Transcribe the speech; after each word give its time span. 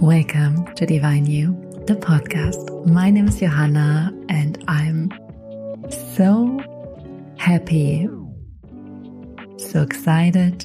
Welcome 0.00 0.72
to 0.76 0.86
Divine 0.86 1.26
You, 1.26 1.48
the 1.88 1.94
podcast. 1.94 2.86
My 2.86 3.10
name 3.10 3.26
is 3.26 3.40
Johanna, 3.40 4.14
and 4.28 4.62
I'm 4.68 5.10
so 6.16 6.60
happy, 7.36 8.08
so 9.56 9.82
excited, 9.82 10.64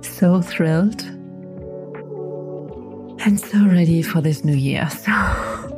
so 0.00 0.42
thrilled, 0.42 1.02
and 3.24 3.38
so 3.38 3.64
ready 3.64 4.02
for 4.02 4.20
this 4.20 4.44
new 4.44 4.56
year. 4.56 4.88
So, 5.04 5.69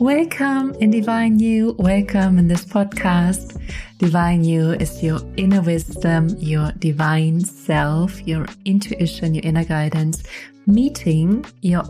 welcome 0.00 0.74
in 0.80 0.90
Divine 0.90 1.38
You, 1.38 1.76
welcome 1.78 2.38
in 2.38 2.48
this 2.48 2.64
podcast. 2.64 3.60
Divine 3.98 4.42
You 4.44 4.70
is 4.70 5.02
your 5.02 5.20
inner 5.36 5.60
wisdom, 5.60 6.30
your 6.38 6.72
divine 6.78 7.44
self, 7.44 8.26
your 8.26 8.46
intuition, 8.64 9.34
your 9.34 9.44
inner 9.44 9.66
guidance, 9.66 10.22
meeting 10.66 11.44
your 11.60 11.84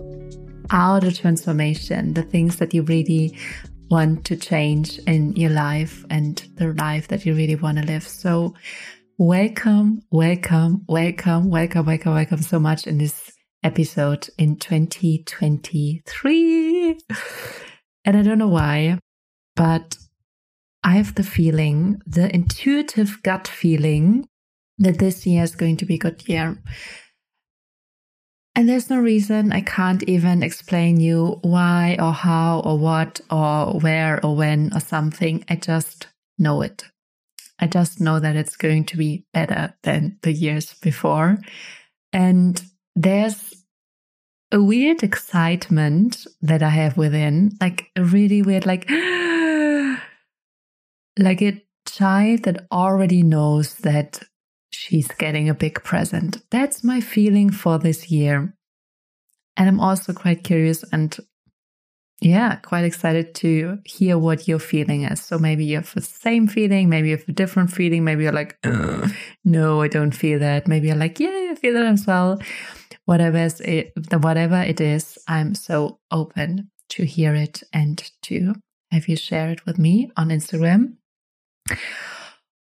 outer 0.70 1.12
transformation, 1.12 2.14
the 2.14 2.24
things 2.24 2.56
that 2.56 2.74
you 2.74 2.82
really 2.82 3.38
want 3.90 4.24
to 4.24 4.34
change 4.34 4.98
in 5.06 5.36
your 5.36 5.50
life 5.50 6.04
and 6.10 6.48
the 6.56 6.74
life 6.74 7.06
that 7.08 7.24
you 7.24 7.32
really 7.32 7.54
want 7.54 7.78
to 7.78 7.84
live. 7.84 8.02
So, 8.02 8.54
welcome, 9.18 10.02
welcome, 10.10 10.84
welcome, 10.88 11.48
welcome, 11.48 11.86
welcome, 11.86 12.14
welcome 12.14 12.42
so 12.42 12.58
much 12.58 12.88
in 12.88 12.98
this 12.98 13.30
episode 13.62 14.28
in 14.36 14.56
2023. 14.56 16.98
And 18.04 18.16
I 18.16 18.22
don't 18.22 18.38
know 18.38 18.48
why, 18.48 18.98
but 19.56 19.96
I 20.82 20.92
have 20.92 21.14
the 21.14 21.22
feeling, 21.22 22.00
the 22.06 22.34
intuitive 22.34 23.22
gut 23.22 23.46
feeling 23.46 24.26
that 24.78 24.98
this 24.98 25.26
year 25.26 25.42
is 25.42 25.54
going 25.54 25.76
to 25.78 25.84
be 25.84 25.96
a 25.96 25.98
good 25.98 26.26
year. 26.28 26.56
And 28.54 28.68
there's 28.68 28.90
no 28.90 28.98
reason 28.98 29.52
I 29.52 29.60
can't 29.60 30.02
even 30.04 30.42
explain 30.42 30.98
you 30.98 31.38
why 31.42 31.96
or 32.00 32.12
how 32.12 32.60
or 32.60 32.78
what 32.78 33.20
or 33.30 33.78
where 33.78 34.24
or 34.24 34.34
when 34.34 34.74
or 34.74 34.80
something. 34.80 35.44
I 35.48 35.56
just 35.56 36.08
know 36.38 36.62
it. 36.62 36.84
I 37.58 37.66
just 37.66 38.00
know 38.00 38.18
that 38.18 38.36
it's 38.36 38.56
going 38.56 38.84
to 38.86 38.96
be 38.96 39.24
better 39.32 39.74
than 39.82 40.18
the 40.22 40.32
years 40.32 40.74
before. 40.80 41.38
And 42.12 42.60
there's 42.96 43.59
a 44.52 44.62
weird 44.62 45.02
excitement 45.02 46.26
that 46.42 46.62
I 46.62 46.70
have 46.70 46.96
within, 46.96 47.56
like 47.60 47.90
a 47.96 48.04
really 48.04 48.42
weird, 48.42 48.66
like, 48.66 48.88
like 51.18 51.42
a 51.42 51.62
child 51.86 52.42
that 52.44 52.66
already 52.72 53.22
knows 53.22 53.74
that 53.76 54.20
she's 54.70 55.08
getting 55.08 55.48
a 55.48 55.54
big 55.54 55.82
present. 55.82 56.42
That's 56.50 56.82
my 56.82 57.00
feeling 57.00 57.50
for 57.50 57.78
this 57.78 58.10
year. 58.10 58.54
And 59.56 59.68
I'm 59.68 59.80
also 59.80 60.12
quite 60.12 60.44
curious 60.44 60.84
and 60.92 61.16
yeah, 62.20 62.56
quite 62.56 62.84
excited 62.84 63.34
to 63.36 63.78
hear 63.84 64.18
what 64.18 64.46
your 64.46 64.58
feeling 64.58 65.04
is. 65.04 65.22
So 65.22 65.38
maybe 65.38 65.64
you 65.64 65.76
have 65.76 65.94
the 65.94 66.02
same 66.02 66.46
feeling, 66.48 66.88
maybe 66.90 67.08
you 67.08 67.16
have 67.16 67.28
a 67.28 67.32
different 67.32 67.72
feeling, 67.72 68.04
maybe 68.04 68.24
you're 68.24 68.32
like, 68.32 68.58
uh. 68.62 69.08
no, 69.44 69.80
I 69.80 69.88
don't 69.88 70.12
feel 70.12 70.38
that. 70.38 70.68
Maybe 70.68 70.88
you're 70.88 70.96
like, 70.96 71.18
yeah, 71.18 71.48
I 71.50 71.54
feel 71.54 71.74
that 71.74 71.86
as 71.86 72.06
well. 72.06 72.38
Whatever 73.04 73.48
it, 73.60 73.92
whatever 74.12 74.60
it 74.60 74.80
is, 74.80 75.18
I'm 75.28 75.54
so 75.54 75.98
open 76.10 76.70
to 76.90 77.04
hear 77.04 77.34
it 77.34 77.62
and 77.72 78.10
to 78.22 78.54
have 78.90 79.08
you 79.08 79.16
share 79.16 79.50
it 79.50 79.64
with 79.66 79.78
me 79.78 80.10
on 80.16 80.28
Instagram. 80.28 80.96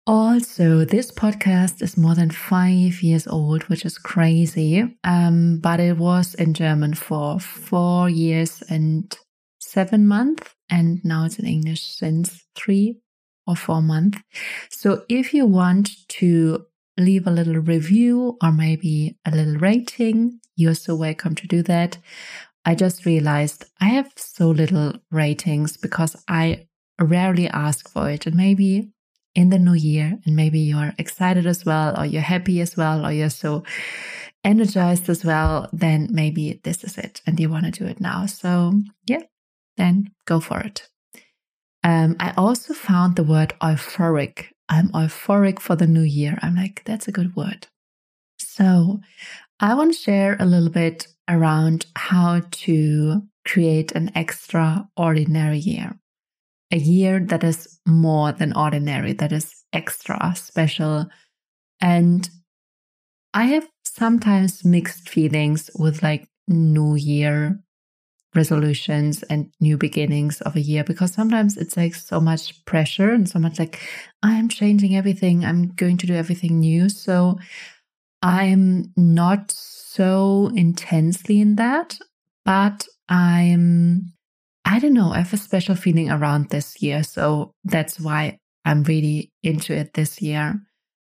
Also, 0.06 0.86
this 0.86 1.12
podcast 1.12 1.84
is 1.84 1.96
more 1.96 2.16
than 2.16 2.32
five 2.32 3.04
years 3.04 3.28
old, 3.28 3.62
which 3.66 3.86
is 3.86 4.00
crazy. 4.00 4.98
Um, 5.04 5.60
but 5.60 5.80
it 5.80 5.98
was 5.98 6.34
in 6.34 6.56
German 6.56 6.96
for 6.96 7.40
four 7.40 8.10
years 8.10 8.64
and 8.70 9.16
seven 9.60 10.08
months, 10.08 10.56
and 10.70 11.00
now 11.06 11.26
it's 11.26 11.38
in 11.38 11.46
English 11.46 11.84
since 11.84 12.44
three 12.56 12.98
or 13.46 13.56
four 13.56 13.84
months. 13.84 14.20
So, 14.72 15.04
if 15.10 15.32
you 15.34 15.46
want 15.46 15.92
to 16.18 16.66
leave 17.00 17.28
a 17.28 17.32
little 17.32 17.56
review 17.58 18.38
or 18.42 18.52
maybe 18.52 19.18
a 19.26 19.32
little 19.32 19.56
rating, 19.56 20.40
you're 20.56 20.76
so 20.76 20.96
welcome 20.96 21.36
to 21.36 21.48
do 21.48 21.64
that. 21.64 21.98
I 22.66 22.76
just 22.76 23.06
realized 23.06 23.66
I 23.80 23.88
have 23.90 24.12
so 24.16 24.50
little 24.50 24.94
ratings 25.12 25.78
because 25.78 26.16
I 26.28 26.68
rarely 27.00 27.48
ask 27.48 27.90
for 27.90 28.10
it, 28.10 28.26
and 28.26 28.36
maybe 28.36 28.92
in 29.36 29.50
the 29.50 29.60
new 29.60 29.74
year 29.74 30.20
and 30.26 30.36
maybe 30.36 30.60
you're 30.60 30.94
excited 30.98 31.46
as 31.46 31.66
well 31.66 32.00
or 32.00 32.06
you're 32.06 32.22
happy 32.22 32.62
as 32.62 32.76
well 32.76 33.06
or 33.06 33.12
you're 33.12 33.30
so 33.30 33.64
energized 34.44 35.10
as 35.10 35.24
well 35.24 35.70
then 35.72 36.08
maybe 36.12 36.60
this 36.64 36.84
is 36.84 36.98
it 36.98 37.22
and 37.26 37.40
you 37.40 37.50
want 37.50 37.66
to 37.66 37.72
do 37.72 37.86
it 37.86 38.02
now. 38.02 38.26
So 38.26 38.74
yeah 39.06 39.22
then 39.78 40.12
go 40.26 40.40
for 40.40 40.60
it. 40.60 40.90
Um, 41.84 42.18
i 42.20 42.34
also 42.36 42.74
found 42.74 43.16
the 43.16 43.24
word 43.24 43.54
euphoric 43.62 44.48
i'm 44.70 44.90
euphoric 44.90 45.60
for 45.60 45.76
the 45.76 45.88
new 45.88 46.02
year. 46.02 46.38
I'm 46.42 46.56
like 46.56 46.84
that's 46.86 47.08
a 47.08 47.12
good 47.12 47.36
word. 47.36 47.68
So 48.38 49.00
i 49.60 49.74
want 49.74 49.94
to 49.94 50.00
share 50.00 50.38
a 50.40 50.46
little 50.46 50.70
bit 50.70 51.08
around 51.28 51.86
how 51.96 52.42
to 52.52 53.22
create 53.46 53.92
an 53.94 54.12
extraordinary 54.16 55.58
year. 55.58 55.98
A 56.72 56.78
year 56.78 57.20
that 57.20 57.44
is 57.44 57.80
more 57.88 58.32
than 58.32 58.56
ordinary, 58.56 59.14
that 59.14 59.32
is 59.32 59.64
extra 59.74 60.34
special. 60.36 61.08
And 61.82 62.30
I 63.34 63.46
have 63.46 63.68
sometimes 63.86 64.66
mixed 64.66 65.10
feelings 65.10 65.70
with 65.76 66.04
like 66.04 66.28
New 66.48 66.96
Year 66.96 67.60
resolutions 68.36 69.24
and 69.24 69.52
new 69.60 69.78
beginnings 69.78 70.42
of 70.42 70.56
a 70.56 70.62
year 70.62 70.84
because 70.84 71.12
sometimes 71.14 71.58
it's 71.58 71.76
like 71.76 71.96
so 71.96 72.20
much 72.20 72.64
pressure 72.66 73.12
and 73.12 73.28
so 73.28 73.40
much 73.40 73.58
like 73.58 73.80
I'm 74.22 74.50
changing 74.50 74.96
everything, 74.96 75.44
I'm 75.44 75.70
going 75.70 75.98
to 75.98 76.08
do 76.08 76.14
everything 76.14 76.60
new. 76.60 76.90
So 76.90 77.40
I'm 78.22 78.94
not 78.96 79.52
so 79.52 80.52
intensely 80.56 81.42
in 81.42 81.56
that, 81.56 81.98
but 82.46 82.88
I'm 83.08 84.14
I 84.66 84.78
don't 84.80 84.94
know, 84.94 85.12
I 85.12 85.20
have 85.20 85.34
a 85.34 85.38
special 85.38 85.76
feeling 85.76 86.12
around 86.12 86.50
this 86.50 86.82
year. 86.82 87.02
So 87.04 87.54
that's 87.64 88.00
why 88.00 88.38
I'm 88.66 88.84
really 88.84 89.32
into 89.42 89.74
it 89.74 89.94
this 89.96 90.22
year. 90.22 90.62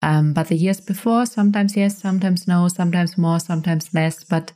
Um, 0.02 0.34
but 0.34 0.47
the 0.47 0.56
years 0.56 0.81
before, 0.81 1.25
sometimes 1.25 1.78
yes, 1.78 2.00
sometimes 2.00 2.47
no, 2.47 2.68
sometimes 2.68 3.18
more, 3.18 3.40
sometimes 3.40 3.94
less. 3.94 4.23
But 4.23 4.53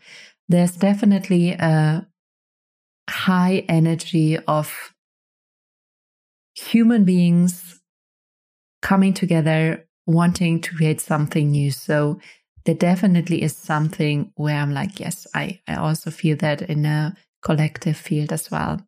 there's 0.49 0.75
definitely 0.75 1.51
a 1.51 2.07
high 3.27 3.61
energy 3.67 4.37
of 4.47 4.93
human 6.55 7.03
beings 7.03 7.81
coming 8.81 9.13
together, 9.13 9.85
wanting 10.05 10.61
to 10.61 10.73
create 10.73 11.01
something 11.01 11.51
new. 11.51 11.69
So 11.69 12.21
there 12.63 12.73
definitely 12.75 13.41
is 13.43 13.53
something 13.53 14.31
where 14.35 14.55
I'm 14.55 14.73
like, 14.73 15.01
yes, 15.01 15.27
I, 15.35 15.59
I 15.67 15.75
also 15.75 16.09
feel 16.09 16.37
that 16.37 16.61
in 16.61 16.85
a 16.85 17.17
collective 17.41 17.97
field 17.97 18.31
as 18.31 18.49
well. 18.49 18.79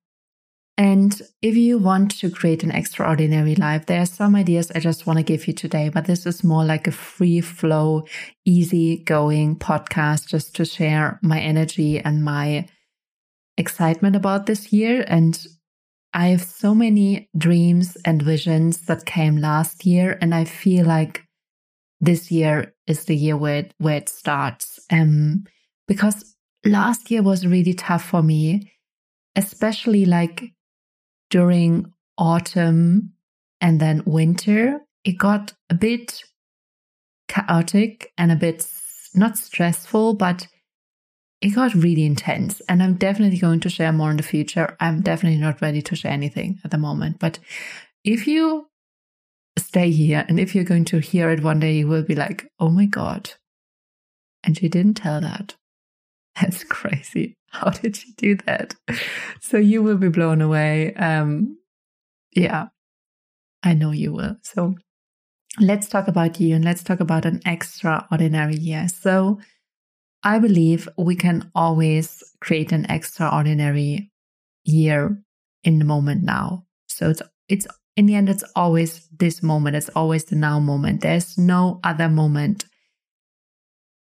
And 0.78 1.22
if 1.42 1.58
you 1.58 1.78
want 1.78 2.18
to 2.20 2.30
create 2.30 2.64
an 2.64 2.72
extraordinary 2.72 3.56
life, 3.56 3.88
there 3.88 4.02
are 4.02 4.06
some 4.06 4.38
ideas 4.38 4.72
I 4.72 4.80
just 4.80 5.06
want 5.06 5.20
to 5.20 5.24
give 5.24 5.48
you 5.48 5.54
today, 5.54 5.90
but 5.90 6.06
this 6.06 6.26
is 6.26 6.46
more 6.46 6.64
like 6.64 6.88
a 6.88 6.94
free 6.94 7.42
flow, 7.42 8.06
easy 8.46 9.04
going 9.04 9.58
podcast 9.58 10.28
just 10.28 10.56
to 10.56 10.64
share 10.64 11.20
my 11.22 11.42
energy 11.42 12.00
and 12.00 12.24
my 12.24 12.70
excitement 13.59 14.16
about 14.16 14.47
this 14.47 14.74
year. 14.74 15.03
And 15.08 15.40
I 16.14 16.28
have 16.30 16.42
so 16.42 16.74
many 16.74 17.30
dreams 17.38 17.96
and 18.06 18.22
visions 18.22 18.86
that 18.88 19.06
came 19.06 19.38
last 19.38 19.86
year, 19.86 20.18
and 20.22 20.34
I 20.34 20.46
feel 20.46 20.86
like 20.88 21.24
this 22.02 22.31
year 22.31 22.74
is 22.88 23.06
the 23.06 23.16
year 23.16 23.38
where 23.38 23.58
it, 23.58 23.74
where 23.78 23.97
it 23.97 24.09
starts. 24.09 24.80
Um, 24.92 25.44
because 25.88 26.35
last 26.66 27.11
year 27.11 27.22
was 27.22 27.46
really 27.46 27.73
tough 27.73 28.06
for 28.06 28.23
me, 28.23 28.72
especially 29.35 30.06
like 30.06 30.53
during 31.29 31.94
autumn 32.17 33.14
and 33.61 33.79
then 33.79 34.02
winter, 34.06 34.79
it 35.03 35.17
got 35.17 35.53
a 35.70 35.76
bit 35.76 36.23
chaotic 37.28 38.11
and 38.17 38.32
a 38.32 38.35
bit 38.35 38.66
not 39.14 39.38
stressful, 39.38 40.16
but 40.16 40.47
it 41.41 41.50
got 41.50 41.74
really 41.74 42.06
intense. 42.06 42.62
And 42.68 42.84
I'm 42.84 42.96
definitely 42.96 43.40
going 43.40 43.59
to 43.62 43.70
share 43.70 43.94
more 43.94 44.12
in 44.12 44.18
the 44.18 44.24
future. 44.24 44.76
I'm 44.80 45.02
definitely 45.02 45.40
not 45.40 45.62
ready 45.62 45.82
to 45.82 45.96
share 45.96 46.12
anything 46.12 46.59
at 46.64 46.72
the 46.72 46.78
moment. 46.78 47.20
But 47.20 47.40
if 48.03 48.28
you 48.28 48.68
stay 49.58 49.91
here 49.91 50.26
and 50.28 50.40
if 50.40 50.53
you're 50.53 50.64
going 50.64 50.86
to 50.86 51.00
hear 51.00 51.30
it 51.30 51.44
one 51.44 51.59
day, 51.59 51.74
you 51.78 51.88
will 51.88 52.03
be 52.03 52.16
like, 52.16 52.47
oh 52.59 52.70
my 52.70 52.86
God. 52.86 53.32
And 54.44 54.58
she 54.58 54.68
didn't 54.68 54.96
tell 54.96 55.22
that. 55.22 55.56
That's 56.41 56.64
crazy. 56.64 57.36
How 57.52 57.70
did 57.70 57.96
she 57.96 58.14
do 58.14 58.35
that? 58.46 58.76
So 59.42 59.58
you 59.58 59.82
will 59.82 59.97
be 59.97 60.09
blown 60.09 60.42
away. 60.42 60.94
Um, 60.94 61.58
yeah, 62.35 62.68
I 63.64 63.74
know 63.74 63.92
you 63.92 64.14
will. 64.14 64.38
So 64.44 64.76
let's 65.59 65.90
talk 65.90 66.08
about 66.08 66.40
you 66.40 66.56
and 66.56 66.64
let's 66.64 66.84
talk 66.84 67.00
about 67.00 67.26
an 67.26 67.42
extraordinary 67.46 68.56
year. 68.56 68.88
So 68.88 69.40
I 70.24 70.40
believe 70.40 70.90
we 70.98 71.16
can 71.16 71.50
always 71.56 72.24
create 72.42 72.72
an 72.72 72.86
extraordinary 72.90 74.12
year 74.64 75.18
in 75.64 75.80
the 75.80 75.86
moment 75.86 76.24
now. 76.24 76.66
So 76.88 77.10
it's 77.10 77.22
it's 77.48 77.68
in 77.96 78.06
the 78.06 78.16
end 78.16 78.30
it's 78.30 78.44
always 78.56 79.08
this 79.18 79.42
moment. 79.42 79.76
It's 79.76 79.90
always 79.90 80.26
the 80.26 80.36
now 80.36 80.60
moment. 80.60 81.02
There's 81.02 81.38
no 81.38 81.80
other 81.84 82.10
moment. 82.10 82.66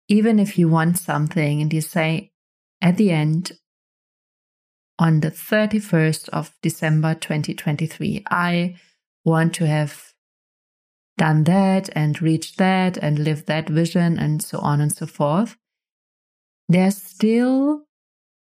Even 0.08 0.38
if 0.38 0.58
you 0.58 0.68
want 0.68 0.98
something 0.98 1.60
and 1.60 1.72
you 1.72 1.80
say 1.80 2.32
at 2.80 2.96
the 2.96 3.10
end 3.10 3.52
on 4.98 5.20
the 5.20 5.30
31st 5.30 6.28
of 6.28 6.52
December 6.62 7.14
2023, 7.14 8.24
I 8.30 8.76
want 9.24 9.54
to 9.54 9.66
have 9.66 10.12
done 11.16 11.44
that 11.44 11.88
and 11.94 12.20
reached 12.20 12.58
that 12.58 12.96
and 12.98 13.18
lived 13.18 13.46
that 13.46 13.68
vision 13.68 14.18
and 14.18 14.42
so 14.42 14.58
on 14.58 14.80
and 14.80 14.92
so 14.92 15.06
forth. 15.06 15.56
There's 16.68 16.96
still 16.96 17.84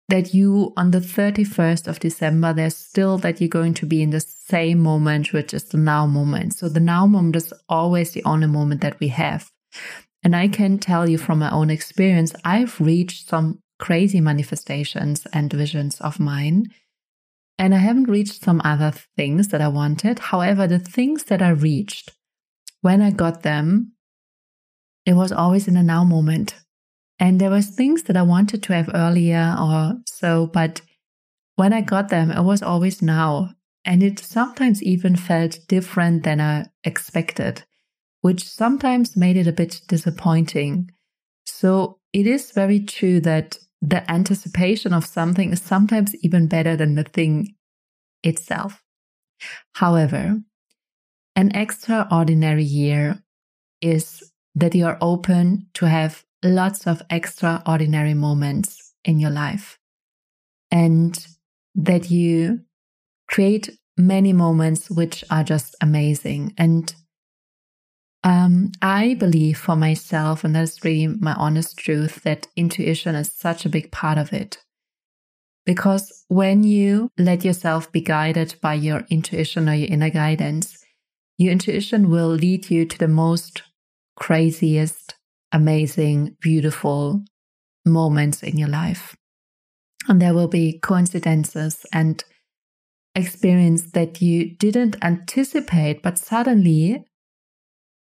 that 0.09 0.33
you 0.33 0.73
on 0.77 0.91
the 0.91 0.99
31st 0.99 1.87
of 1.87 1.99
December, 1.99 2.53
there's 2.53 2.77
still 2.77 3.17
that 3.19 3.39
you're 3.39 3.47
going 3.47 3.73
to 3.73 3.85
be 3.85 4.01
in 4.01 4.11
the 4.11 4.19
same 4.19 4.79
moment, 4.79 5.33
which 5.33 5.53
is 5.53 5.63
the 5.65 5.77
now 5.77 6.05
moment. 6.05 6.53
So 6.53 6.69
the 6.69 6.79
now 6.79 7.07
moment 7.07 7.35
is 7.37 7.53
always 7.69 8.11
the 8.11 8.23
only 8.23 8.47
moment 8.47 8.81
that 8.81 8.99
we 8.99 9.07
have. 9.07 9.49
And 10.23 10.35
I 10.35 10.47
can 10.47 10.77
tell 10.77 11.09
you 11.09 11.17
from 11.17 11.39
my 11.39 11.49
own 11.51 11.69
experience, 11.69 12.33
I've 12.45 12.79
reached 12.79 13.29
some 13.29 13.59
crazy 13.79 14.21
manifestations 14.21 15.25
and 15.33 15.51
visions 15.51 15.99
of 15.99 16.19
mine. 16.19 16.67
And 17.57 17.73
I 17.73 17.77
haven't 17.77 18.09
reached 18.09 18.43
some 18.43 18.61
other 18.63 18.91
things 19.15 19.49
that 19.49 19.61
I 19.61 19.67
wanted. 19.67 20.19
However, 20.19 20.67
the 20.67 20.79
things 20.79 21.23
that 21.25 21.41
I 21.41 21.49
reached, 21.49 22.11
when 22.81 23.01
I 23.01 23.11
got 23.11 23.43
them, 23.43 23.93
it 25.05 25.13
was 25.13 25.31
always 25.31 25.67
in 25.67 25.77
a 25.77 25.83
now 25.83 26.03
moment. 26.03 26.55
And 27.19 27.39
there 27.39 27.49
was 27.49 27.67
things 27.67 28.03
that 28.03 28.17
I 28.17 28.23
wanted 28.23 28.63
to 28.63 28.73
have 28.73 28.89
earlier 28.93 29.55
or 29.59 29.95
so, 30.05 30.47
but 30.47 30.81
when 31.55 31.73
I 31.73 31.81
got 31.81 32.09
them, 32.09 32.31
it 32.31 32.43
was 32.43 32.63
always 32.63 33.01
now. 33.01 33.51
And 33.85 34.01
it 34.01 34.19
sometimes 34.19 34.81
even 34.81 35.15
felt 35.15 35.59
different 35.67 36.23
than 36.23 36.39
I 36.39 36.67
expected, 36.83 37.63
which 38.21 38.47
sometimes 38.47 39.17
made 39.17 39.37
it 39.37 39.47
a 39.47 39.51
bit 39.51 39.81
disappointing. 39.87 40.89
So 41.45 41.99
it 42.13 42.25
is 42.25 42.51
very 42.51 42.79
true 42.79 43.19
that 43.21 43.57
the 43.81 44.09
anticipation 44.09 44.93
of 44.93 45.05
something 45.05 45.51
is 45.51 45.61
sometimes 45.61 46.15
even 46.23 46.47
better 46.47 46.77
than 46.77 46.95
the 46.95 47.03
thing 47.03 47.55
itself. 48.23 48.81
However, 49.73 50.39
an 51.35 51.55
extraordinary 51.55 52.63
year 52.63 53.21
is 53.81 54.31
that 54.55 54.75
you 54.75 54.85
are 54.85 54.97
open 55.01 55.67
to 55.73 55.85
have 55.85 56.23
lots 56.43 56.87
of 56.87 57.01
extraordinary 57.09 58.13
moments 58.13 58.93
in 59.05 59.19
your 59.19 59.31
life 59.31 59.79
and 60.71 61.25
that 61.75 62.09
you 62.11 62.61
create 63.29 63.69
many 63.97 64.33
moments 64.33 64.89
which 64.89 65.23
are 65.29 65.43
just 65.43 65.75
amazing. 65.81 66.53
And 66.57 66.93
um, 68.23 68.71
I 68.81 69.15
believe 69.15 69.57
for 69.57 69.75
myself, 69.75 70.43
and 70.43 70.55
that's 70.55 70.83
really 70.83 71.07
my 71.07 71.33
honest 71.33 71.77
truth, 71.77 72.23
that 72.23 72.47
intuition 72.55 73.15
is 73.15 73.33
such 73.33 73.65
a 73.65 73.69
big 73.69 73.91
part 73.91 74.17
of 74.17 74.33
it. 74.33 74.59
Because 75.65 76.25
when 76.27 76.63
you 76.63 77.09
let 77.17 77.45
yourself 77.45 77.91
be 77.91 78.01
guided 78.01 78.55
by 78.61 78.73
your 78.73 79.05
intuition 79.09 79.69
or 79.69 79.73
your 79.73 79.89
inner 79.89 80.09
guidance, 80.09 80.83
your 81.37 81.51
intuition 81.51 82.09
will 82.09 82.27
lead 82.29 82.69
you 82.69 82.85
to 82.85 82.97
the 82.97 83.07
most 83.07 83.63
craziest, 84.15 85.15
amazing, 85.53 86.35
beautiful 86.41 87.23
moments 87.85 88.43
in 88.43 88.57
your 88.57 88.67
life. 88.67 89.15
And 90.09 90.21
there 90.21 90.33
will 90.33 90.49
be 90.49 90.79
coincidences 90.79 91.85
and 91.93 92.23
experience 93.15 93.91
that 93.91 94.21
you 94.21 94.55
didn't 94.57 94.97
anticipate, 95.01 96.01
but 96.01 96.17
suddenly 96.17 97.05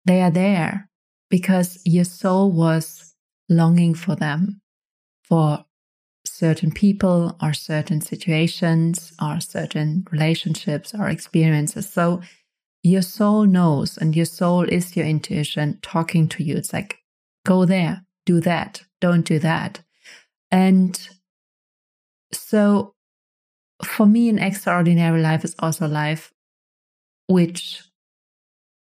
they 0.04 0.20
are 0.20 0.30
there 0.30 0.88
because 1.30 1.80
your 1.84 2.04
soul 2.04 2.52
was 2.52 3.14
longing 3.48 3.94
for 3.94 4.14
them, 4.14 4.60
for 5.24 5.64
certain 6.26 6.70
people 6.70 7.36
or 7.42 7.52
certain 7.52 8.00
situations 8.00 9.12
or 9.20 9.40
certain 9.40 10.04
relationships 10.10 10.94
or 10.94 11.08
experiences. 11.08 11.88
So 11.88 12.20
your 12.82 13.02
soul 13.02 13.44
knows, 13.44 13.96
and 13.96 14.14
your 14.14 14.24
soul 14.26 14.62
is 14.62 14.96
your 14.96 15.06
intuition 15.06 15.78
talking 15.82 16.28
to 16.28 16.44
you. 16.44 16.56
It's 16.56 16.72
like, 16.72 16.97
go 17.48 17.64
there, 17.64 18.04
do 18.26 18.40
that, 18.40 18.82
don't 19.00 19.24
do 19.24 19.38
that. 19.38 19.80
And 20.50 20.94
so 22.30 22.94
for 23.82 24.04
me, 24.04 24.28
an 24.28 24.38
extraordinary 24.38 25.22
life 25.22 25.44
is 25.44 25.54
also 25.58 25.88
life 25.88 26.32
which 27.26 27.82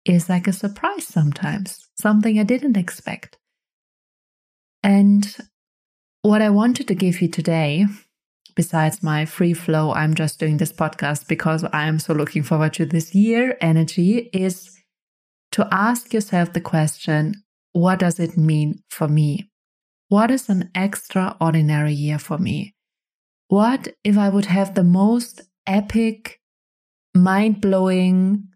is 0.04 0.28
like 0.28 0.46
a 0.46 0.52
surprise 0.52 1.06
sometimes, 1.06 1.88
something 1.98 2.38
I 2.38 2.42
didn't 2.42 2.76
expect. 2.76 3.38
And 4.82 5.24
what 6.22 6.42
I 6.42 6.50
wanted 6.50 6.88
to 6.88 6.94
give 6.94 7.22
you 7.22 7.28
today, 7.28 7.86
besides 8.54 9.02
my 9.02 9.24
free 9.24 9.54
flow, 9.54 9.92
I'm 9.92 10.14
just 10.14 10.38
doing 10.38 10.56
this 10.58 10.72
podcast 10.72 11.28
because 11.28 11.64
I'm 11.72 11.98
so 11.98 12.12
looking 12.12 12.42
forward 12.42 12.74
to 12.74 12.86
this 12.86 13.14
year 13.14 13.56
energy, 13.60 14.30
is 14.32 14.76
to 15.52 15.68
ask 15.70 16.12
yourself 16.14 16.52
the 16.52 16.60
question 16.60 17.42
what 17.72 17.98
does 17.98 18.18
it 18.18 18.36
mean 18.36 18.82
for 18.90 19.08
me? 19.08 19.50
What 20.08 20.30
is 20.30 20.48
an 20.48 20.70
extraordinary 20.74 21.92
year 21.92 22.18
for 22.18 22.38
me? 22.38 22.74
What 23.48 23.88
if 24.04 24.18
I 24.18 24.28
would 24.28 24.46
have 24.46 24.74
the 24.74 24.84
most 24.84 25.42
epic, 25.66 26.40
mind 27.14 27.60
blowing 27.60 28.48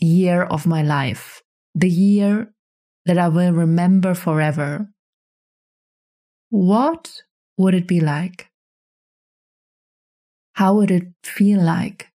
year 0.00 0.42
of 0.42 0.66
my 0.66 0.82
life? 0.82 1.42
The 1.74 1.88
year 1.90 2.52
that 3.06 3.18
I 3.18 3.28
will 3.28 3.52
remember 3.52 4.14
forever. 4.14 4.88
What 6.50 7.22
would 7.56 7.74
it 7.74 7.86
be 7.86 8.00
like? 8.00 8.50
How 10.54 10.74
would 10.74 10.90
it 10.90 11.08
feel 11.22 11.60
like? 11.60 12.10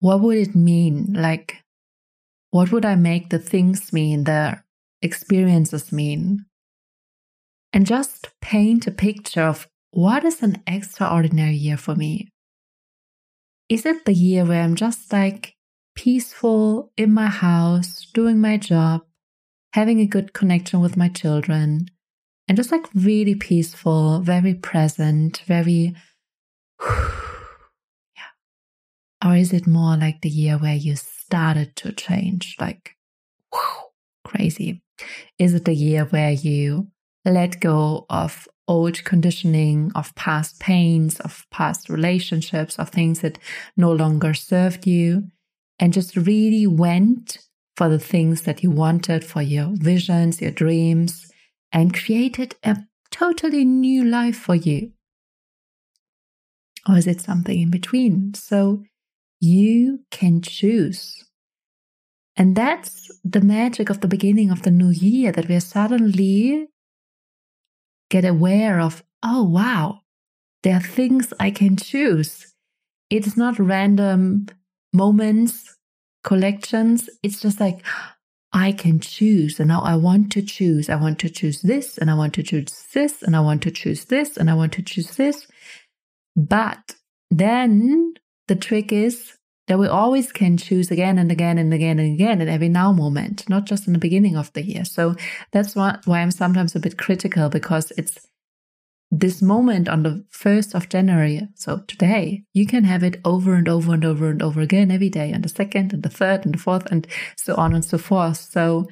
What 0.00 0.20
would 0.20 0.36
it 0.38 0.54
mean? 0.54 1.12
Like, 1.12 1.62
what 2.50 2.72
would 2.72 2.84
I 2.84 2.94
make 2.94 3.30
the 3.30 3.38
things 3.38 3.92
mean, 3.92 4.24
the 4.24 4.62
experiences 5.06 5.92
mean. 5.92 6.44
And 7.72 7.86
just 7.86 8.28
paint 8.40 8.86
a 8.86 8.90
picture 8.90 9.42
of 9.42 9.66
what 9.90 10.24
is 10.24 10.42
an 10.42 10.62
extraordinary 10.66 11.54
year 11.54 11.78
for 11.78 11.94
me. 11.94 12.28
Is 13.68 13.86
it 13.86 14.04
the 14.04 14.12
year 14.12 14.44
where 14.44 14.62
I'm 14.62 14.76
just 14.76 15.12
like 15.12 15.54
peaceful 15.94 16.92
in 16.96 17.12
my 17.12 17.26
house, 17.26 18.06
doing 18.12 18.40
my 18.40 18.58
job, 18.58 19.02
having 19.72 20.00
a 20.00 20.06
good 20.06 20.32
connection 20.32 20.80
with 20.80 20.96
my 20.96 21.08
children, 21.08 21.86
and 22.48 22.56
just 22.56 22.70
like 22.70 22.86
really 22.94 23.34
peaceful, 23.34 24.20
very 24.20 24.54
present, 24.54 25.42
very, 25.46 25.94
yeah. 26.82 28.32
Or 29.24 29.34
is 29.34 29.52
it 29.52 29.66
more 29.66 29.96
like 29.96 30.20
the 30.20 30.28
year 30.28 30.58
where 30.58 30.76
you 30.76 30.94
started 30.94 31.74
to 31.76 31.92
change, 31.92 32.56
like, 32.60 32.96
crazy? 34.24 34.82
Is 35.38 35.54
it 35.54 35.64
the 35.64 35.74
year 35.74 36.04
where 36.06 36.32
you 36.32 36.88
let 37.24 37.60
go 37.60 38.06
of 38.08 38.48
old 38.68 39.04
conditioning, 39.04 39.92
of 39.94 40.14
past 40.14 40.58
pains, 40.60 41.20
of 41.20 41.46
past 41.50 41.88
relationships, 41.88 42.76
of 42.78 42.90
things 42.90 43.20
that 43.20 43.38
no 43.76 43.92
longer 43.92 44.34
served 44.34 44.86
you, 44.86 45.30
and 45.78 45.92
just 45.92 46.16
really 46.16 46.66
went 46.66 47.38
for 47.76 47.88
the 47.88 47.98
things 47.98 48.42
that 48.42 48.62
you 48.62 48.70
wanted, 48.70 49.24
for 49.24 49.42
your 49.42 49.70
visions, 49.74 50.40
your 50.40 50.50
dreams, 50.50 51.30
and 51.72 51.94
created 51.94 52.56
a 52.64 52.76
totally 53.10 53.64
new 53.64 54.04
life 54.04 54.36
for 54.36 54.54
you? 54.54 54.92
Or 56.88 56.96
is 56.96 57.06
it 57.06 57.20
something 57.20 57.60
in 57.60 57.70
between? 57.70 58.34
So 58.34 58.84
you 59.40 60.04
can 60.10 60.40
choose 60.40 61.25
and 62.36 62.54
that's 62.54 63.10
the 63.24 63.40
magic 63.40 63.90
of 63.90 64.00
the 64.00 64.08
beginning 64.08 64.50
of 64.50 64.62
the 64.62 64.70
new 64.70 64.90
year 64.90 65.32
that 65.32 65.48
we 65.48 65.58
suddenly 65.60 66.68
get 68.10 68.24
aware 68.24 68.80
of, 68.80 69.02
oh, 69.22 69.42
wow, 69.42 70.00
there 70.62 70.76
are 70.76 70.80
things 70.80 71.32
I 71.40 71.50
can 71.50 71.76
choose. 71.76 72.52
It's 73.10 73.36
not 73.36 73.58
random 73.58 74.46
moments, 74.92 75.76
collections. 76.24 77.08
It's 77.22 77.40
just 77.40 77.60
like, 77.60 77.84
I 78.52 78.72
can 78.72 79.00
choose. 79.00 79.58
And 79.58 79.68
now 79.68 79.80
I 79.82 79.96
want 79.96 80.32
to 80.32 80.42
choose. 80.42 80.88
I 80.88 80.96
want 80.96 81.18
to 81.20 81.28
choose 81.28 81.62
this, 81.62 81.98
and 81.98 82.10
I 82.10 82.14
want 82.14 82.34
to 82.34 82.42
choose 82.42 82.84
this, 82.92 83.22
and 83.22 83.36
I 83.36 83.40
want 83.40 83.62
to 83.62 83.70
choose 83.70 84.06
this, 84.06 84.36
and 84.36 84.50
I 84.50 84.54
want 84.54 84.72
to 84.74 84.82
choose 84.82 85.16
this. 85.16 85.46
But 86.34 86.96
then 87.30 88.14
the 88.48 88.56
trick 88.56 88.92
is 88.92 89.36
that 89.68 89.78
we 89.78 89.88
always 89.88 90.32
can 90.32 90.56
choose 90.56 90.90
again 90.90 91.18
and 91.18 91.30
again 91.32 91.58
and 91.58 91.72
again 91.74 91.98
and 91.98 92.14
again 92.14 92.40
in 92.40 92.48
every 92.48 92.68
now 92.68 92.92
moment, 92.92 93.48
not 93.48 93.64
just 93.64 93.86
in 93.86 93.92
the 93.92 93.98
beginning 93.98 94.36
of 94.36 94.52
the 94.52 94.62
year. 94.62 94.84
So 94.84 95.16
that's 95.52 95.74
why, 95.74 95.98
I'm 96.06 96.30
sometimes 96.30 96.74
a 96.76 96.80
bit 96.80 96.96
critical 96.98 97.48
because 97.48 97.92
it's 97.98 98.26
this 99.10 99.40
moment 99.40 99.88
on 99.88 100.02
the 100.02 100.24
1st 100.32 100.74
of 100.74 100.88
January, 100.88 101.48
so 101.54 101.78
today, 101.86 102.42
you 102.52 102.66
can 102.66 102.84
have 102.84 103.04
it 103.04 103.20
over 103.24 103.54
and 103.54 103.68
over 103.68 103.94
and 103.94 104.04
over 104.04 104.30
and 104.30 104.42
over 104.42 104.60
again 104.60 104.90
every 104.90 105.08
day, 105.08 105.32
on 105.32 105.42
the 105.42 105.48
second 105.48 105.92
and 105.92 106.02
the 106.02 106.08
third 106.08 106.44
and 106.44 106.54
the 106.54 106.58
fourth, 106.58 106.86
and 106.86 107.06
so 107.36 107.54
on 107.54 107.72
and 107.72 107.84
so 107.84 107.98
forth. 107.98 108.38
So, 108.38 108.88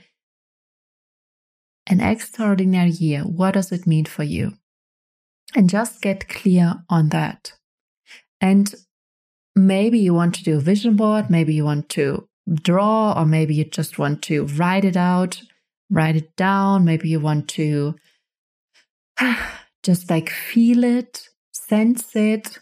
an 1.89 2.01
extraordinary 2.01 2.91
year, 2.91 3.23
what 3.23 3.55
does 3.55 3.73
it 3.73 3.87
mean 3.89 4.05
for 4.05 4.23
you? 4.23 4.53
And 5.55 5.69
just 5.69 6.01
get 6.01 6.29
clear 6.29 6.77
on 6.89 7.09
that. 7.09 7.53
And 8.41 8.73
maybe 9.57 9.99
you 9.99 10.15
want 10.15 10.35
to 10.37 10.45
do 10.45 10.57
a 10.57 10.61
vision 10.61 10.97
board, 10.97 11.31
maybe 11.31 11.55
you 11.55 11.65
want 11.65 11.89
to 11.91 12.29
draw, 12.53 13.19
or 13.19 13.25
maybe 13.25 13.55
you 13.55 13.65
just 13.65 13.99
want 13.99 14.23
to 14.23 14.47
write 14.47 14.85
it 14.85 14.97
out, 14.97 15.41
write 15.91 16.17
it 16.17 16.37
down, 16.37 16.85
maybe 16.85 17.09
you 17.09 17.21
want 17.21 17.49
to 17.49 17.95
just 19.83 20.11
like 20.11 20.31
feel 20.31 20.85
it, 20.85 21.29
sense 21.53 22.15
it. 22.17 22.59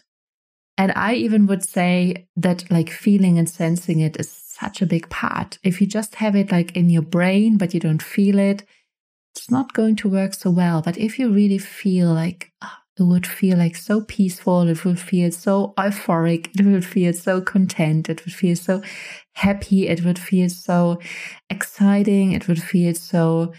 And 0.77 0.91
I 0.95 1.13
even 1.15 1.45
would 1.47 1.63
say 1.63 2.27
that 2.35 2.69
like 2.71 2.89
feeling 2.89 3.37
and 3.37 3.49
sensing 3.49 3.99
it 3.99 4.19
is 4.19 4.31
such 4.31 4.81
a 4.81 4.87
big 4.87 5.09
part. 5.09 5.59
If 5.63 5.81
you 5.81 5.87
just 5.87 6.15
have 6.15 6.35
it 6.35 6.51
like 6.51 6.75
in 6.75 6.89
your 6.89 7.03
brain, 7.03 7.57
but 7.57 7.73
you 7.73 7.79
don't 7.79 8.01
feel 8.01 8.39
it, 8.39 8.63
it's 9.35 9.51
not 9.51 9.73
going 9.73 9.95
to 9.97 10.09
work 10.09 10.33
so 10.33 10.49
well. 10.49 10.81
But 10.81 10.97
if 10.97 11.19
you 11.19 11.29
really 11.31 11.57
feel 11.57 12.13
like 12.13 12.51
oh, 12.63 12.77
it 12.99 13.03
would 13.03 13.25
feel 13.25 13.57
like 13.57 13.75
so 13.75 14.01
peaceful, 14.01 14.67
it 14.67 14.85
would 14.85 14.99
feel 14.99 15.31
so 15.31 15.73
euphoric, 15.77 16.49
it 16.59 16.65
would 16.65 16.85
feel 16.85 17.13
so 17.13 17.41
content, 17.41 18.09
it 18.09 18.23
would 18.23 18.33
feel 18.33 18.55
so 18.55 18.81
happy, 19.33 19.87
it 19.87 20.05
would 20.05 20.19
feel 20.19 20.49
so 20.49 20.99
exciting, 21.49 22.33
it 22.33 22.47
would 22.47 22.61
feel 22.61 22.93
so 22.93 23.53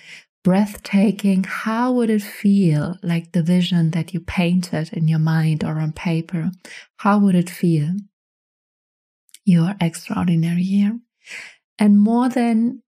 breathtaking, 0.44 1.42
how 1.42 1.90
would 1.90 2.10
it 2.10 2.22
feel 2.22 2.98
like 3.02 3.32
the 3.32 3.42
vision 3.42 3.90
that 3.92 4.12
you 4.12 4.20
painted 4.20 4.92
in 4.92 5.08
your 5.08 5.18
mind 5.18 5.64
or 5.64 5.80
on 5.80 5.90
paper? 5.92 6.50
How 6.98 7.18
would 7.18 7.34
it 7.34 7.48
feel? 7.50 7.96
Your 9.46 9.74
extraordinary 9.80 10.62
year. 10.62 11.00
And 11.78 11.98
more 11.98 12.28
than 12.28 12.82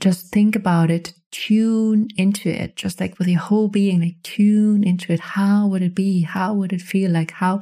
just 0.00 0.32
think 0.32 0.56
about 0.56 0.90
it, 0.90 1.14
tune 1.36 2.08
into 2.16 2.48
it, 2.48 2.76
just 2.76 2.98
like 2.98 3.18
with 3.18 3.28
your 3.28 3.40
whole 3.40 3.68
being, 3.68 4.00
like 4.00 4.22
tune 4.22 4.82
into 4.82 5.12
it. 5.12 5.20
How 5.20 5.66
would 5.66 5.82
it 5.82 5.94
be? 5.94 6.22
How 6.22 6.54
would 6.54 6.72
it 6.72 6.80
feel 6.80 7.10
like? 7.10 7.30
How 7.30 7.60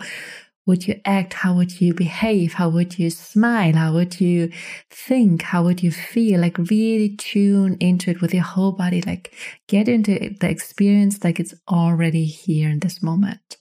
would 0.65 0.87
you 0.87 1.01
act? 1.05 1.35
How 1.35 1.55
would 1.55 1.81
you 1.81 1.93
behave? 1.93 2.55
How 2.55 2.69
would 2.69 2.99
you 3.01 3.11
smile? 3.11 3.75
How 3.75 3.93
would 3.93 4.21
you 4.21 4.53
think? 4.91 5.43
How 5.43 5.65
would 5.65 5.83
you 5.83 5.91
feel? 5.91 6.41
Like 6.41 6.57
really 6.57 7.17
tune 7.17 7.77
into 7.81 8.13
it 8.13 8.21
with 8.21 8.33
your 8.33 8.45
whole 8.45 8.73
body. 8.73 9.03
Like 9.03 9.35
get 9.67 9.89
into 9.89 10.37
the 10.41 10.49
experience 10.49 11.25
like 11.25 11.41
it's 11.41 11.55
already 11.69 12.27
here 12.27 12.71
in 12.71 12.79
this 12.79 13.03
moment. 13.03 13.57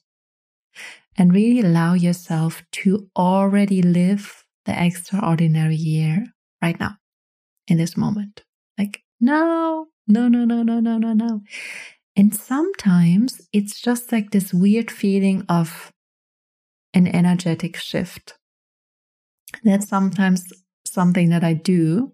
And 1.18 1.34
really 1.34 1.62
allow 1.62 1.94
yourself 1.96 2.64
to 2.84 3.10
already 3.16 3.82
live 3.82 4.46
the 4.66 4.80
extraordinary 4.80 5.76
year 5.76 6.26
right 6.62 6.80
now 6.80 6.98
in 7.68 7.78
this 7.78 7.98
moment. 7.98 8.44
Like, 8.78 9.04
no, 9.20 9.88
no, 10.08 10.28
no, 10.28 10.46
no, 10.46 10.64
no, 10.64 10.80
no, 10.80 10.98
no, 10.98 11.14
no. 11.14 11.42
And 12.16 12.36
sometimes 12.36 13.42
it's 13.54 13.82
just 13.82 14.12
like 14.12 14.32
this 14.32 14.54
weird 14.54 14.92
feeling 14.92 15.46
of 15.50 15.92
an 16.94 17.08
energetic 17.08 17.78
shift. 17.78 18.36
That's 19.64 19.88
sometimes 19.88 20.52
something 20.86 21.30
that 21.30 21.44
I 21.44 21.54
do 21.54 22.14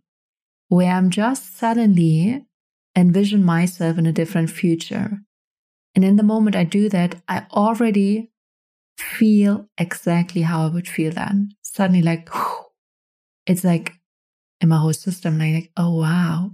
where 0.70 0.94
I'm 0.94 1.10
just 1.10 1.58
suddenly 1.58 2.46
envision 2.96 3.44
myself 3.44 3.98
in 3.98 4.06
a 4.06 4.14
different 4.14 4.50
future. 4.50 5.20
And 5.96 6.06
in 6.06 6.16
the 6.16 6.24
moment 6.24 6.56
I 6.56 6.64
do 6.64 6.90
that, 6.90 7.16
I 7.28 7.46
already 7.52 8.32
feel 8.98 9.68
exactly 9.78 10.44
how 10.44 10.66
I 10.66 10.70
would 10.70 10.88
feel 10.88 11.12
then. 11.12 11.52
Suddenly, 11.64 12.02
like, 12.02 12.30
it's 13.46 13.64
like 13.64 13.94
in 14.62 14.70
my 14.70 14.78
whole 14.78 14.94
system, 14.94 15.40
like, 15.40 15.72
oh 15.78 16.00
wow, 16.00 16.52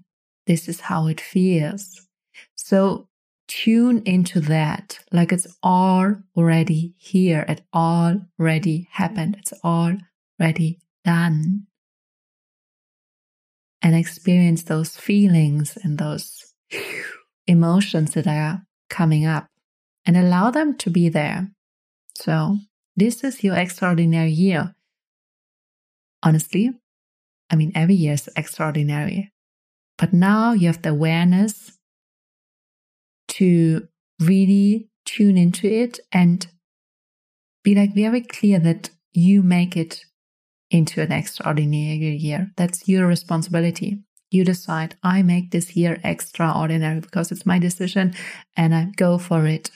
this 0.48 0.68
is 0.68 0.82
how 0.82 1.08
it 1.08 1.20
feels. 1.20 2.08
So 2.56 3.08
tune 3.48 4.02
into 4.06 4.40
that 4.42 5.00
like 5.12 5.32
it's 5.32 5.48
already 5.64 6.94
here. 6.98 7.46
It 7.48 7.62
already 7.74 8.88
happened. 8.92 9.38
It's 9.40 9.54
already 9.64 10.80
done. 11.04 11.68
And 13.82 13.96
experience 13.96 14.64
those 14.64 14.96
feelings 14.98 15.78
and 15.84 15.98
those 15.98 16.54
emotions 17.48 18.14
that 18.14 18.28
are 18.28 18.64
coming 18.90 19.25
up 19.25 19.48
and 20.06 20.18
allow 20.18 20.50
them 20.50 20.75
to 20.78 20.90
be 20.90 21.10
there. 21.10 21.52
So, 22.18 22.58
this 22.96 23.24
is 23.24 23.44
your 23.44 23.56
extraordinary 23.56 24.32
year. 24.32 24.74
Honestly, 26.24 26.72
I 27.50 27.56
mean, 27.56 27.72
every 27.75 27.96
year 27.96 28.14
is 28.14 28.30
extraordinary. 28.36 29.32
But 29.98 30.14
now 30.14 30.54
you 30.54 30.68
have 30.68 30.82
the 30.82 30.90
awareness 30.90 31.78
to 33.30 33.88
really 34.20 34.90
tune 35.06 35.38
into 35.38 35.68
it 35.68 36.00
and 36.12 36.48
be 37.64 37.75
like 37.75 37.96
very 37.96 38.22
clear 38.22 38.60
that 38.60 38.90
you 39.14 39.42
make 39.42 39.78
it 39.78 40.06
into 40.70 41.02
an 41.02 41.12
extraordinary 41.12 42.16
year. 42.16 42.52
That's 42.58 42.88
your 42.88 43.08
responsibility. 43.08 44.00
You 44.32 44.44
decide, 44.44 44.96
I 45.04 45.22
make 45.22 45.52
this 45.52 45.75
year 45.75 46.00
extraordinary 46.04 47.00
because 47.00 47.32
it's 47.32 47.46
my 47.46 47.60
decision 47.60 48.14
and 48.58 48.75
I 48.75 48.92
go 48.96 49.18
for 49.18 49.46
it 49.46 49.72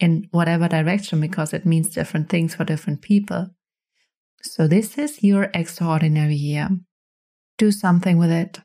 in 0.00 0.28
whatever 0.30 0.68
direction 0.68 1.20
because 1.20 1.52
it 1.52 1.64
means 1.64 1.88
different 1.88 2.28
things 2.28 2.54
for 2.54 2.64
different 2.64 3.02
people. 3.02 3.48
So, 4.42 4.68
this 4.68 4.98
is 4.98 5.22
your 5.22 5.50
extraordinary 5.54 6.34
year. 6.34 6.68
Do 7.58 7.70
something 7.70 8.18
with 8.18 8.30
it. 8.30 8.60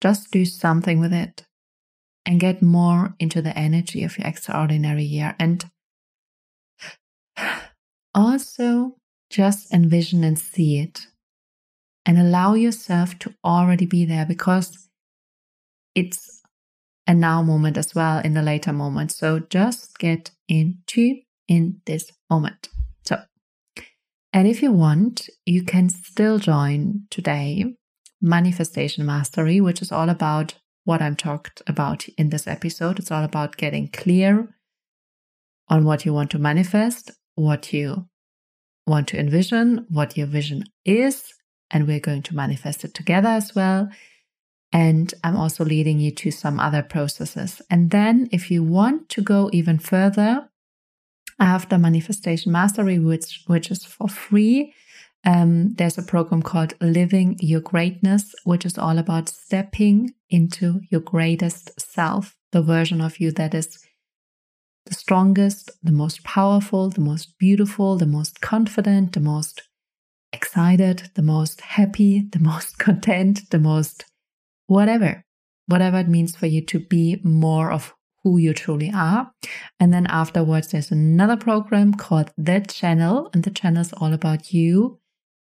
Just 0.00 0.30
do 0.30 0.44
something 0.44 1.00
with 1.00 1.12
it 1.12 1.44
and 2.24 2.40
get 2.40 2.62
more 2.62 3.14
into 3.18 3.42
the 3.42 3.56
energy 3.58 4.04
of 4.04 4.18
your 4.18 4.26
extraordinary 4.26 5.04
year. 5.04 5.34
And 5.38 5.64
also 8.14 8.96
just 9.30 9.72
envision 9.72 10.24
and 10.24 10.38
see 10.38 10.78
it 10.78 11.06
and 12.06 12.18
allow 12.18 12.54
yourself 12.54 13.18
to 13.18 13.34
already 13.44 13.86
be 13.86 14.04
there 14.04 14.24
because 14.24 14.88
it's 15.94 16.42
a 17.06 17.14
now 17.14 17.42
moment 17.42 17.76
as 17.76 17.94
well 17.94 18.20
in 18.20 18.34
the 18.34 18.42
later 18.42 18.72
moment. 18.72 19.12
So 19.12 19.40
just 19.40 19.98
get 19.98 20.30
into 20.48 21.16
in 21.48 21.80
this 21.86 22.12
moment. 22.30 22.68
So, 23.04 23.20
and 24.32 24.46
if 24.46 24.62
you 24.62 24.72
want, 24.72 25.28
you 25.46 25.64
can 25.64 25.88
still 25.88 26.38
join 26.38 27.06
today 27.10 27.74
Manifestation 28.20 29.06
Mastery, 29.06 29.60
which 29.60 29.82
is 29.82 29.92
all 29.92 30.08
about 30.08 30.54
what 30.84 31.02
I'm 31.02 31.16
talked 31.16 31.62
about 31.66 32.08
in 32.16 32.30
this 32.30 32.46
episode. 32.46 32.98
It's 32.98 33.10
all 33.10 33.24
about 33.24 33.56
getting 33.56 33.88
clear 33.88 34.48
on 35.68 35.84
what 35.84 36.04
you 36.04 36.14
want 36.14 36.30
to 36.30 36.38
manifest, 36.38 37.10
what 37.34 37.72
you 37.72 38.08
want 38.86 39.08
to 39.08 39.18
envision, 39.18 39.86
what 39.90 40.16
your 40.16 40.26
vision 40.26 40.64
is, 40.84 41.34
and 41.70 41.86
we're 41.86 42.00
going 42.00 42.22
to 42.22 42.34
manifest 42.34 42.84
it 42.84 42.94
together 42.94 43.28
as 43.28 43.54
well. 43.54 43.88
And 44.72 45.12
I'm 45.22 45.36
also 45.36 45.64
leading 45.64 45.98
you 45.98 46.10
to 46.12 46.30
some 46.30 46.58
other 46.58 46.82
processes. 46.82 47.62
And 47.70 47.90
then, 47.90 48.28
if 48.32 48.50
you 48.50 48.62
want 48.62 49.08
to 49.10 49.22
go 49.22 49.50
even 49.52 49.78
further, 49.78 50.48
after 51.38 51.78
Manifestation 51.78 52.50
Mastery, 52.50 52.98
which, 52.98 53.44
which 53.46 53.70
is 53.70 53.84
for 53.84 54.08
free, 54.08 54.74
um, 55.24 55.74
there's 55.74 55.98
a 55.98 56.02
program 56.02 56.42
called 56.42 56.74
Living 56.80 57.36
Your 57.40 57.60
Greatness, 57.60 58.34
which 58.44 58.64
is 58.64 58.78
all 58.78 58.98
about 58.98 59.28
stepping 59.28 60.14
into 60.30 60.80
your 60.90 61.00
greatest 61.00 61.78
self, 61.80 62.36
the 62.52 62.62
version 62.62 63.00
of 63.00 63.18
you 63.18 63.32
that 63.32 63.54
is 63.54 63.78
the 64.86 64.94
strongest, 64.94 65.70
the 65.82 65.92
most 65.92 66.24
powerful, 66.24 66.88
the 66.88 67.00
most 67.00 67.38
beautiful, 67.38 67.96
the 67.96 68.06
most 68.06 68.40
confident, 68.40 69.12
the 69.12 69.20
most 69.20 69.62
excited, 70.32 71.10
the 71.14 71.22
most 71.22 71.60
happy, 71.60 72.26
the 72.32 72.38
most 72.38 72.78
content, 72.78 73.50
the 73.50 73.58
most 73.58 74.04
whatever, 74.66 75.24
whatever 75.66 75.98
it 75.98 76.08
means 76.08 76.36
for 76.36 76.46
you 76.46 76.64
to 76.66 76.78
be 76.78 77.20
more 77.22 77.70
of 77.70 77.92
who 78.22 78.38
you 78.38 78.54
truly 78.54 78.90
are. 78.94 79.30
And 79.78 79.92
then 79.92 80.06
afterwards, 80.06 80.68
there's 80.68 80.90
another 80.90 81.36
program 81.36 81.94
called 81.94 82.30
The 82.36 82.60
Channel, 82.60 83.30
and 83.32 83.42
the 83.42 83.50
channel 83.50 83.82
is 83.82 83.92
all 83.92 84.12
about 84.12 84.52
you 84.52 85.00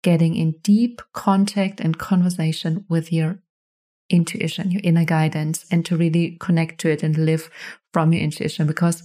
getting 0.05 0.35
in 0.35 0.51
deep 0.61 1.01
contact 1.13 1.79
and 1.79 1.97
conversation 1.97 2.85
with 2.87 3.11
your 3.11 3.39
intuition, 4.07 4.69
your 4.69 4.81
inner 4.83 5.03
guidance, 5.03 5.65
and 5.71 5.83
to 5.83 5.97
really 5.97 6.37
connect 6.39 6.79
to 6.79 6.91
it 6.91 7.01
and 7.01 7.17
live 7.17 7.49
from 7.91 8.13
your 8.13 8.21
intuition 8.21 8.67
because 8.67 9.01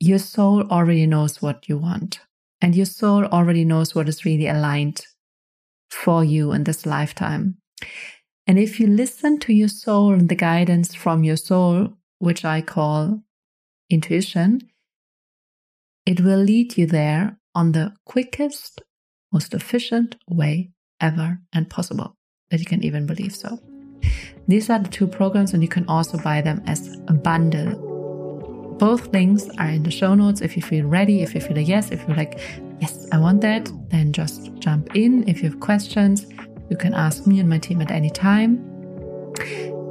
your 0.00 0.18
soul 0.18 0.62
already 0.70 1.06
knows 1.06 1.42
what 1.42 1.68
you 1.68 1.76
want. 1.76 2.20
And 2.62 2.74
your 2.74 2.86
soul 2.86 3.26
already 3.26 3.66
knows 3.66 3.94
what 3.94 4.08
is 4.08 4.24
really 4.24 4.48
aligned 4.48 5.04
for 5.90 6.24
you 6.24 6.52
in 6.52 6.64
this 6.64 6.86
lifetime. 6.86 7.58
And 8.46 8.58
if 8.58 8.80
you 8.80 8.86
listen 8.86 9.38
to 9.40 9.52
your 9.52 9.68
soul 9.68 10.14
and 10.14 10.30
the 10.30 10.34
guidance 10.34 10.94
from 10.94 11.22
your 11.22 11.36
soul, 11.36 11.92
which 12.18 12.46
I 12.46 12.62
call 12.62 13.20
intuition, 13.90 14.70
it 16.06 16.22
will 16.22 16.40
lead 16.40 16.78
you 16.78 16.86
there 16.86 17.38
on 17.54 17.72
the 17.72 17.92
quickest, 18.06 18.80
most 19.32 19.54
efficient 19.54 20.16
way 20.28 20.70
ever 21.00 21.40
and 21.52 21.68
possible 21.68 22.16
that 22.50 22.60
you 22.60 22.66
can 22.66 22.82
even 22.84 23.06
believe 23.06 23.34
so. 23.34 23.58
These 24.46 24.70
are 24.70 24.78
the 24.78 24.88
two 24.88 25.06
programs, 25.06 25.52
and 25.52 25.62
you 25.62 25.68
can 25.68 25.86
also 25.86 26.18
buy 26.18 26.40
them 26.40 26.62
as 26.66 26.98
a 27.08 27.12
bundle. 27.12 27.84
Both 28.78 29.08
links 29.08 29.48
are 29.58 29.68
in 29.68 29.82
the 29.82 29.90
show 29.90 30.14
notes. 30.14 30.40
If 30.40 30.56
you 30.56 30.62
feel 30.62 30.86
ready, 30.86 31.20
if 31.22 31.34
you 31.34 31.40
feel 31.40 31.58
a 31.58 31.60
yes, 31.60 31.90
if 31.90 32.06
you're 32.06 32.16
like, 32.16 32.38
yes, 32.80 33.08
I 33.12 33.18
want 33.18 33.40
that, 33.42 33.68
then 33.90 34.12
just 34.12 34.54
jump 34.60 34.94
in. 34.94 35.28
If 35.28 35.42
you 35.42 35.50
have 35.50 35.60
questions, 35.60 36.26
you 36.70 36.76
can 36.76 36.94
ask 36.94 37.26
me 37.26 37.40
and 37.40 37.48
my 37.48 37.58
team 37.58 37.82
at 37.82 37.90
any 37.90 38.10
time. 38.10 38.64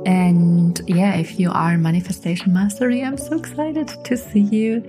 And 0.06 0.82
yeah, 0.88 1.16
if 1.16 1.38
you 1.38 1.52
are 1.52 1.78
Manifestation 1.78 2.54
Mastery, 2.54 3.04
I'm 3.04 3.18
so 3.18 3.38
excited 3.38 3.90
to 4.06 4.16
see 4.16 4.40
you 4.40 4.82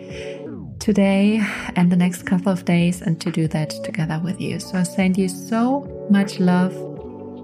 today 0.78 1.44
and 1.76 1.90
the 1.90 1.97
next 1.97 2.23
couple 2.23 2.52
of 2.52 2.64
days 2.64 3.02
and 3.02 3.20
to 3.20 3.30
do 3.30 3.49
that 3.49 3.70
together 3.85 4.20
with 4.23 4.40
you. 4.40 4.61
So 4.61 4.78
I 4.78 4.82
send 4.82 5.18
you 5.18 5.28
so 5.28 5.80
much 6.11 6.38
love. 6.40 6.75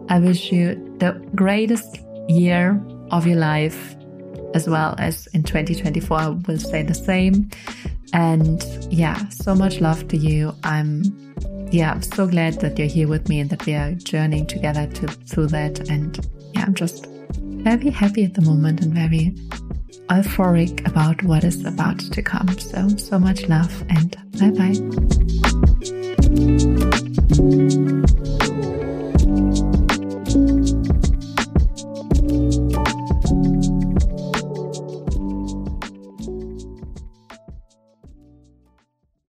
I 0.08 0.18
wish 0.18 0.52
you 0.52 0.74
the 0.98 1.12
greatest 1.34 1.98
year 2.28 2.80
of 3.10 3.26
your 3.26 3.36
life 3.36 3.96
as 4.54 4.68
well 4.68 4.94
as 4.98 5.26
in 5.28 5.42
2024 5.42 6.16
I 6.16 6.28
will 6.28 6.58
say 6.58 6.82
the 6.82 6.94
same 6.94 7.50
and 8.14 8.64
yeah 8.90 9.28
so 9.28 9.54
much 9.54 9.80
love 9.80 10.06
to 10.06 10.16
you 10.16 10.54
i'm 10.62 11.02
yeah 11.72 11.90
i'm 11.90 12.00
so 12.00 12.26
glad 12.28 12.54
that 12.60 12.78
you're 12.78 12.88
here 12.88 13.08
with 13.08 13.28
me 13.28 13.40
and 13.40 13.50
that 13.50 13.66
we 13.66 13.74
are 13.74 13.92
journeying 13.94 14.46
together 14.46 14.86
to, 14.86 15.08
through 15.08 15.48
that 15.48 15.90
and 15.90 16.26
yeah 16.54 16.62
i'm 16.62 16.74
just 16.74 17.06
very 17.64 17.90
happy 17.90 18.24
at 18.24 18.34
the 18.34 18.42
moment 18.42 18.80
and 18.82 18.94
very 18.94 19.34
euphoric 20.08 20.86
about 20.86 21.22
what 21.22 21.44
is 21.44 21.64
about 21.64 21.98
to 21.98 22.22
come. 22.22 22.48
So, 22.58 22.88
so 22.96 23.18
much 23.18 23.48
love 23.48 23.84
and 23.88 24.16
bye 24.38 24.50
bye. 28.10 28.14